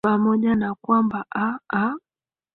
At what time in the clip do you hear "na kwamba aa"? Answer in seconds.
0.55-1.93